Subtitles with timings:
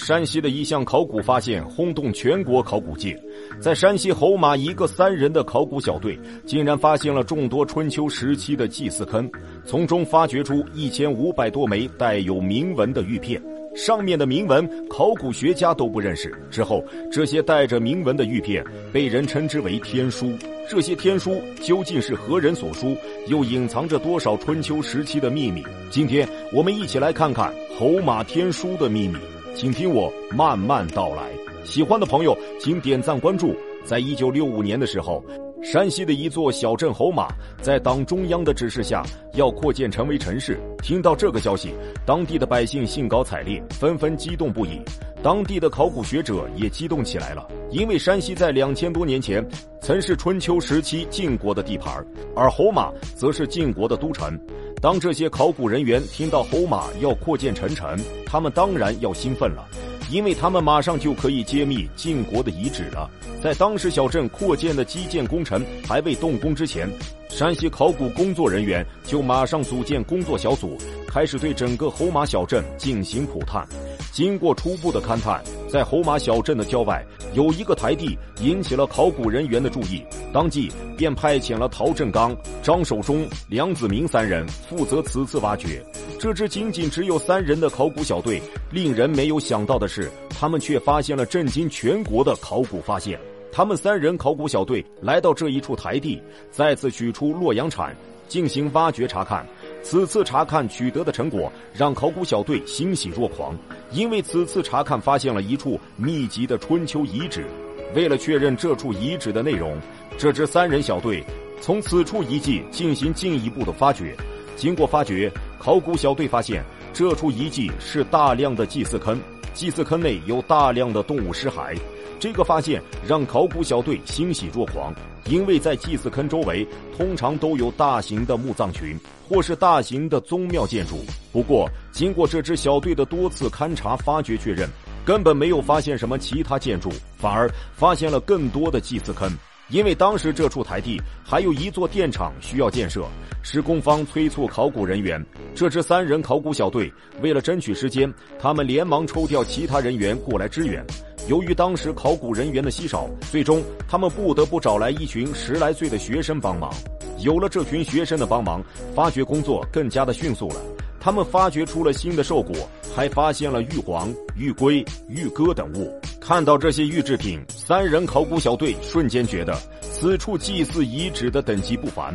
[0.00, 3.16] 山西的一项考古发现轰动全国考古界，
[3.60, 9.30] 在山西侯马一个三人的考古小队，竟然发现了众多春秋时期的祭祀坑，
[9.64, 13.40] 从中发掘出一千五百多枚带有铭文的玉片，
[13.76, 16.36] 上面的铭文考古学家都不认识。
[16.50, 20.32] 之后，这些带着铭文的玉片被人称之为天书。
[20.68, 22.96] 这些天书究竟是何人所书，
[23.28, 25.62] 又隐藏着多少春秋时期的秘密？
[25.88, 29.14] 今天我们一起来看看侯马天书的秘密。
[29.54, 31.30] 请听我慢慢道来。
[31.64, 33.54] 喜欢的朋友，请点赞关注。
[33.84, 35.24] 在一九六五年的时候，
[35.64, 37.26] 山西的一座小镇侯马，
[37.62, 40.60] 在党中央的指示下，要扩建成为城市。
[40.82, 41.72] 听到这个消息，
[42.04, 44.78] 当地的百姓兴高采烈，纷纷激动不已。
[45.22, 49.42] 当地的考古学者也激动起来了，因为山西在两千多年前
[49.80, 52.04] 曾是春秋时期晋国的地盘，
[52.36, 54.38] 而侯马则是晋国的都城。
[54.82, 59.66] 当这些考古人员听到侯马要扩建城城，他们当然要兴奋了，
[60.10, 63.10] 因为他们马上就可以揭秘晋国的遗址了。
[63.42, 66.88] 在当时小镇扩建的基建工程还未动工之前，
[67.28, 73.66] 山西考古工作人员就马上组建工作小组，开始对整个侯马小镇进行普探。
[74.12, 85.84] 经过初步的勘探，在侯马小镇的郊外有一个台地，引起了考古人员的注意，当即便派遣了陶振刚、张守忠、梁子明三人负责此次挖掘。
[86.20, 88.40] 这支仅仅只有三人的考古小队，
[88.74, 93.16] 令人没有想到的是，他们却发现了震惊全国的考古发现。
[93.52, 97.94] 他们三人考古小队来到这一处台地，再次取出洛阳铲
[98.26, 99.46] 进行挖掘查看。
[99.80, 103.56] 此次查看取得的成果让考古小队欣喜若狂，
[103.92, 107.46] 因为此次查看发现了一处密集的春秋遗址。
[107.94, 109.78] 为了确认这处遗址的内容，
[110.18, 111.22] 这支三人小队
[111.60, 114.16] 从此处遗迹进行进一步的发掘。
[114.56, 116.64] 经过发掘，考古小队发现
[116.94, 119.20] 这处遗迹是大量的祭祀坑，
[119.52, 121.76] 祭祀坑内有大量的动物尸骸。
[122.20, 126.64] 这个发现让考古小队欣喜若狂，因为在祭祀坑周围
[126.96, 128.96] 通常都有大型的墓葬群
[129.28, 131.04] 或是大型的宗庙建筑。
[131.32, 134.70] 不过，经过这支小队的多次勘察发掘确认，
[135.04, 139.28] 根本没有发现什么其他建筑，反而发现了更多的祭祀坑。
[139.70, 143.04] 因为当时这处台地还有一座电厂需要建设，
[143.44, 145.22] 施工方催促考古人员。
[145.54, 146.90] 这支三人考古小队
[147.20, 150.82] 为了争取时间，他们连忙抽调其他人员过来支援。
[151.28, 156.72] 由于当时考古人员的稀少，最终他们不得不找来一群十来岁的学生帮忙。
[157.20, 160.56] 有了这群学生的帮忙，发掘工作更加的迅速了。
[160.98, 162.54] 他们发掘出了新的兽骨，
[162.96, 165.92] 还发现了玉皇、玉龟、玉鸽等物。
[166.18, 172.14] 看到这些玉制品，三人考古小队瞬间觉得此处祭祀遗址的等级不凡。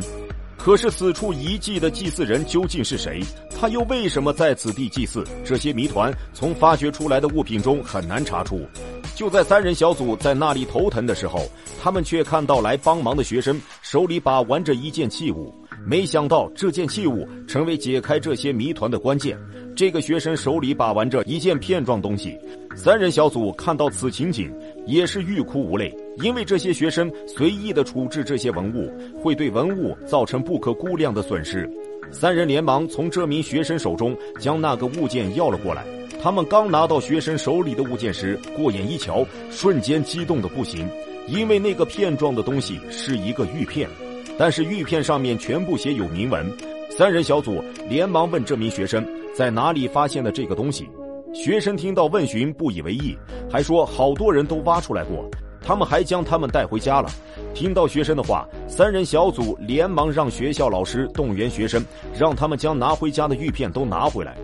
[0.62, 3.22] 可是此处遗迹的祭祀人究竟是谁？
[3.58, 5.24] 他又为什么在此地祭祀？
[5.42, 8.60] 这些谜团从发掘出来的物品中很难查出。
[9.16, 11.48] 就在三人小组在那里头疼的时候，
[11.82, 15.50] 他们却看到来帮忙的学生手里把玩着一件器物。
[15.86, 19.38] 没想到这件器物成为解开这些谜团的关键。
[19.74, 22.38] 这个学生手里把玩着一件片状东西。
[22.76, 24.54] 三人小组看到此情景，
[24.86, 31.70] 也是欲哭无泪，因为这些学生随意的处置这些文物，会对文物造成不可估量的损失。
[32.10, 35.84] 三人连忙从这名学生手中将那个物件要了过来。
[36.22, 40.86] 他们刚拿到学生手里的物件时，过眼一瞧，瞬间激动的不行，
[41.28, 43.88] 因为那个片状的东西是一个玉片，
[44.36, 46.44] 但是玉片上面全部写有铭文。
[46.90, 50.86] 三人小组连忙问这名学生在哪里发现的这个东西。
[51.32, 53.16] 学生听到问询不以为意，
[53.48, 55.30] 还说好多人都挖出来过，
[55.62, 57.10] 他们还将他们带回家了。
[57.54, 61.84] 听到学生的话，三人小组连忙让学校老师动员学生，
[62.18, 64.36] 让他们将拿回家的玉片都拿回来。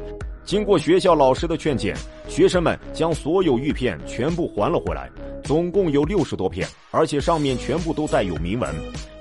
[0.45, 1.97] 经过学校老师的劝谏，
[2.29, 5.11] 学生们将所有玉片全部还了回来，
[5.43, 8.73] 总共有六十多片，而且上面全部都带有铭文。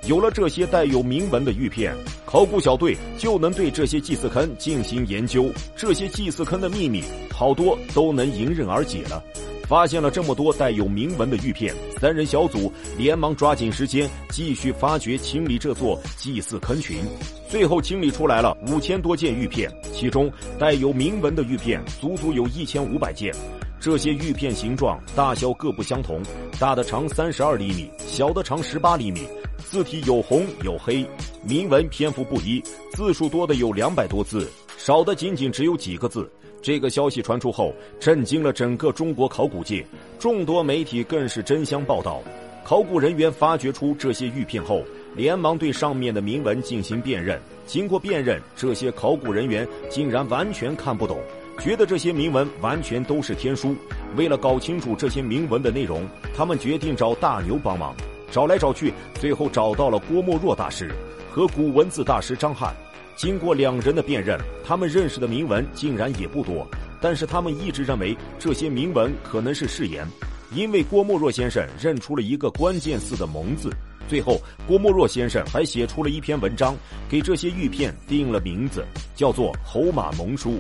[0.08, 1.96] 有了这些带有铭文的玉片，
[2.28, 9.24] 考古小队就能对这些祭祀坑进行研究，这些祭祀坑的秘密好多都能迎刃而解了。
[9.68, 16.98] 发现了这么多带有铭文的玉片，三人小组连忙抓紧时间继续发掘清理这座祭祀坑群。
[17.50, 23.34] 最后清理出来了五千多件玉片，其中带有铭文的玉片足足有一千五百件。
[23.80, 26.22] 这些玉片形状大小各不相同，
[26.60, 29.28] 大的长三十二厘米，小的长十八厘米。
[29.58, 31.06] 字体有红有黑，
[31.44, 32.62] 铭文篇幅不一，
[32.94, 36.30] 字数多的有两百多字，少的仅仅只有几个字。
[36.66, 39.86] 这个消息传出后，震惊了整个中国考古界，
[40.18, 42.24] 众多媒体更是争相报道。
[42.64, 44.82] 考古人员发掘出这些玉片后，
[45.16, 47.40] 连忙对上面的铭文进行辨认。
[47.68, 51.20] 经过辨认，这些考古人员竟然完全看不懂，
[51.60, 53.76] 觉得这些铭文完全都是天书。
[54.16, 56.04] 为了搞清楚这些铭文的内容，
[56.36, 57.96] 他们决定找大牛帮忙。
[58.32, 58.92] 找来找去，
[59.22, 60.92] 最后找到了郭沫若大师
[61.30, 62.76] 和古文字大师张翰。
[63.16, 66.68] 经过两人的辨认，他们认识的铭文竟然也不多。
[67.02, 70.06] 但是他们一直认为这些铭文可能是誓言，
[70.54, 73.70] 因为郭沫若先生认出了一个关键字的“蒙”字。
[74.08, 76.76] 最后，郭沫若先生还写出了一篇文章，
[77.10, 78.86] 给这些玉片定了名字，
[79.16, 80.52] 叫做《侯马蒙书》。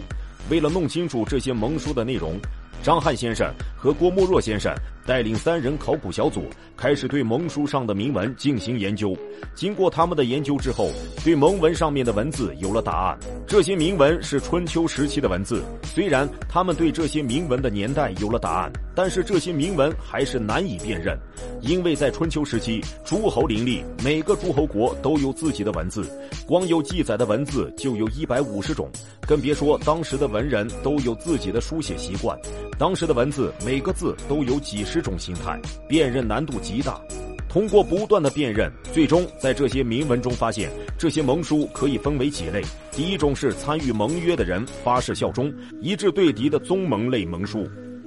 [0.49, 2.39] 为了弄清楚这些蒙书的内容，
[2.81, 3.53] 张翰先生
[3.85, 4.73] 和郭沫若先生。
[5.05, 6.45] 带领三人考古小组
[6.75, 9.15] 开始对蒙书上的铭文进行研究。
[9.53, 10.89] 经过他们的研究之后，
[11.23, 13.15] 对蒙文上面的文字有了答案。
[13.45, 15.63] 这些铭文是春秋时期的文字。
[15.83, 21.15] 虽然他们对这些铭文的年代有了答案，但是这些铭文还是难以辨认，
[21.61, 26.09] 因为在春秋时期，诸侯林立，每个诸侯国都有自己的文字，
[26.47, 28.89] 光有记载的文字就有一百五十种，
[29.27, 32.35] 更别说当时的文人都有自己的书写习惯。
[32.77, 36.99] 当时的文字每个字都有几十种形态，辨认难度极大。
[37.47, 42.61] 通过不断的辨认，最终在这些铭文中发现，这些盟书可以分为几类。
[42.91, 47.63] 第一种是参与盟约的人发誓效忠、一致对敌的宗盟类盟书；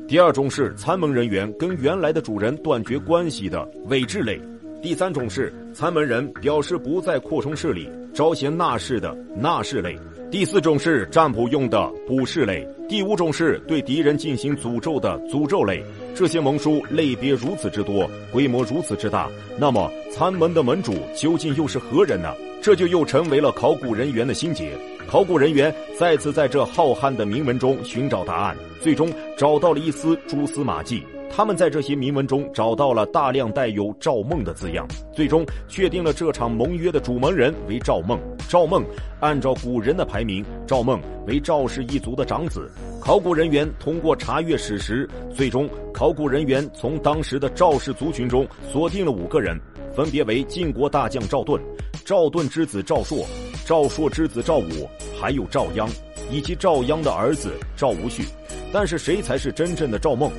[0.07, 4.39] 第二种是参盟人员跟原来的主人断绝关系的伪制类；
[4.83, 9.99] 第三种是参盟人表示不再扩充势力、招贤纳士的纳士类。
[10.31, 15.83] 第四种是占卜用的卜筮类，第五种是对敌人进行诅咒的诅咒类。
[16.15, 19.27] 这些盟书类别如此之多，规模如此之大，
[19.59, 22.35] 那么参盟的盟主究竟又是何人呢？
[22.61, 24.73] 这就又成为了考古人员的心结。
[25.07, 31.03] 考古人员再次在这浩瀚的铭文中寻找答案，最终找到了一丝蛛丝马迹。
[31.31, 38.19] 他们在这些铭文中找到了大量带有“赵孟”的字样，最终确定了这场盟约的主盟人为赵孟。
[38.49, 38.85] 赵孟
[39.21, 42.71] 按照古人的排名，赵孟为赵氏一族的长子。
[43.01, 49.57] 考古人员通过查阅史实，最终考古人员从当时的赵氏族群中锁定了五个人，
[49.95, 51.63] 分别为晋国大将赵盾、
[52.05, 53.25] 赵盾之子赵朔、
[53.65, 54.89] 赵朔之子赵武，
[55.21, 55.89] 还有赵鞅，
[56.31, 58.25] 以及赵鞅的儿子赵无恤。
[58.73, 60.31] 但是谁才是真正的赵孟？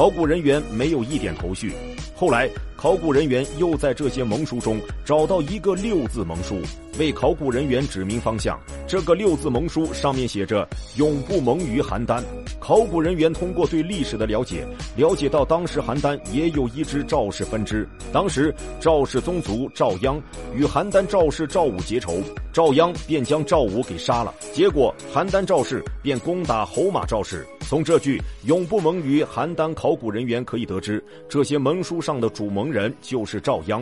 [0.00, 1.74] 考古人员没有一点头绪。
[2.16, 6.58] 后来，考古人员又在这些盟书中找到一个六字盟书，
[6.98, 8.58] 为考古人员指明方向。
[8.88, 10.66] 这个六字盟书上面写着
[10.96, 12.22] “永不盟于邯郸”。
[12.58, 14.64] 考古人员通过对历史的了解，
[14.96, 17.86] 了解到当时邯郸也有一支赵氏分支。
[18.10, 20.18] 当时赵氏宗族赵鞅
[20.54, 22.22] 与邯郸赵氏赵武结仇，
[22.54, 24.34] 赵鞅便将赵武给杀了。
[24.50, 27.46] 结果邯郸赵氏便攻打侯马赵氏。
[27.70, 33.80] 从这句“永不盟于邯郸”，考古人员可以得知，这些盟书上的主盟人就是赵鞅。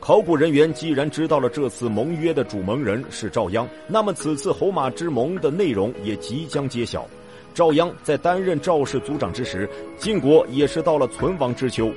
[0.00, 7.06] 考古人员既然知道了这次盟约的主盟人是赵鞅，那么此次侯马之盟的内容也即将揭晓。
[7.54, 11.92] 赵鞅在担任赵氏族长之时，晋国也是到了存亡之秋，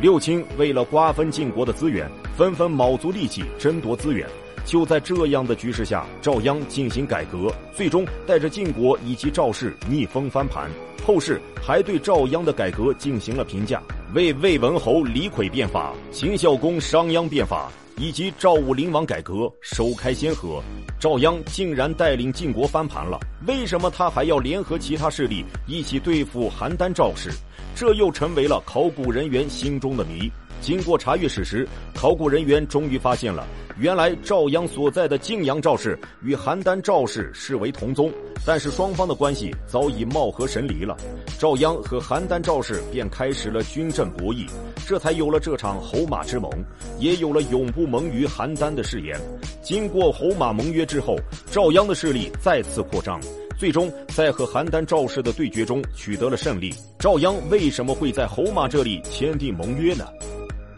[0.00, 4.24] 六卿为了瓜分晋国的资源，纷纷卯足力气争夺资源。
[4.64, 10.70] 就在这样的局势下，赵鞅进行改革，最终带着晋国以及赵氏逆风翻盘。
[11.06, 13.82] 后世还对赵鞅的改革进行了评价：
[14.14, 20.62] 为魏文侯李悝变法、秦孝公商鞅变法以及赵武灵王改革，首开先河。
[21.00, 27.30] 赵鞅竟然带领晋国翻盘了，为什么他还要联合其他势力一起对付邯郸赵氏？
[27.74, 30.30] 这又成为了考古人员心中的谜。
[30.60, 33.46] 经过查阅史实，考古人员终于发现了，
[33.78, 38.12] 原来赵鞅所在的晋阳赵氏与邯郸赵氏视为同宗，
[38.44, 40.96] 但是双方的关系早已貌合神离了。
[41.38, 44.48] 赵鞅和邯郸赵氏便开始了军政博弈，
[44.86, 46.50] 这才有了这场侯马之盟，
[46.98, 49.18] 也有了永不盟于邯郸的誓言。
[49.62, 51.16] 经过侯马盟约之后，
[51.50, 53.20] 赵鞅的势力再次扩张。
[53.58, 56.72] 最终在和邯郸赵氏的对决中取得了胜利。
[56.96, 60.06] 赵鞅为什么会在侯马这里签订盟约呢？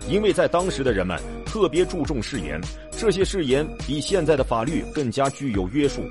[0.08, 2.60] 因为在当时的人们特别注重誓言，
[2.92, 6.02] 这些誓言比现在的法律更加具有约束。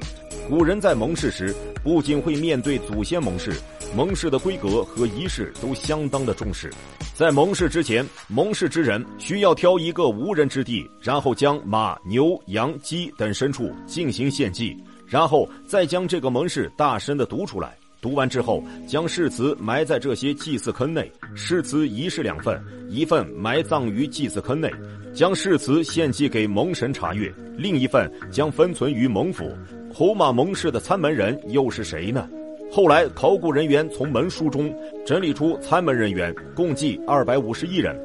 [0.47, 1.53] 古人在盟誓时，
[1.83, 3.53] 不仅会面对祖先盟誓，
[3.95, 6.71] 盟誓的规格和仪式都相当的重视。
[7.13, 14.75] 在盟誓之前，盟誓之人需要挑一个无人之地，然后将马、牛、羊、鸡等牲畜进行献祭。
[15.05, 21.11] 然后再将这个盟誓大声的读出来，读完之后，将誓词埋在这些祭祀坑内。
[21.35, 24.71] 誓词一式两份，一份埋葬于祭祀坑内，
[25.13, 29.51] 将誓词献祭给蒙神查阅；另一份将分存于蒙府。
[29.93, 32.29] 侯马盟誓的参门人又是谁呢？
[32.71, 34.71] 后来考古人员从门书中
[35.05, 37.99] 整理出参门人员共计二百五十一人，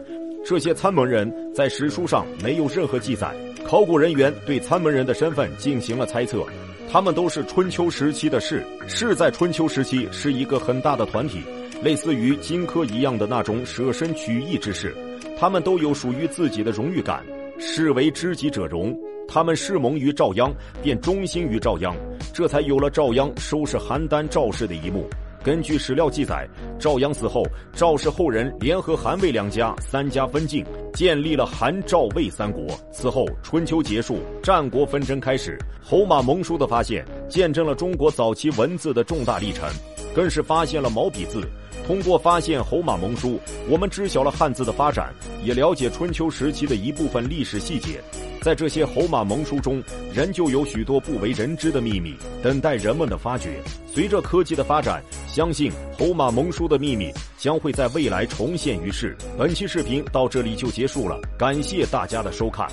[0.44, 3.32] 这些参门人在史书上没有任何记载。
[3.66, 6.44] 考古人员对参门人的身份进行了猜测，
[6.92, 11.42] 他们都是春秋时期的士，士在春秋时期是一个很大的团体，
[11.82, 14.94] 类似于荆轲一样的那种舍身取义之士。
[15.36, 17.24] 他们都有属于自己的荣誉感，
[17.58, 18.96] 士为知己者容。
[19.26, 20.52] 他们誓盟于赵鞅，
[20.82, 21.94] 便忠心于赵鞅，
[22.34, 25.08] 这才有了赵鞅收拾邯郸赵氏的一幕。
[25.44, 26.48] 根据史料记载，
[26.78, 32.66] 赵鞅死后，赵氏后人联合韩魏两家，三家分晋，建立了韩赵魏三国。
[32.90, 35.58] 此后，春秋结束，战国纷争开始。
[35.82, 39.68] 侯马盟书的发现，见证了中国早期文字的重大历程，
[40.14, 41.46] 更是发现了毛笔字。
[41.86, 43.38] 通过发现侯马盟书，
[43.68, 45.12] 我们知晓了汉字的发展，
[45.42, 48.02] 也了解春秋时期的一部分历史细节。
[48.40, 53.62] 在这些侯马盟书中，仍旧有许多不为人知的秘密，等待人们的发掘。
[53.86, 59.16] 随着科技的发展，相信侯马盟书的秘密将会在未来重现于世。
[59.38, 62.66] 本期视频到这里就结束了，感谢大家的收看。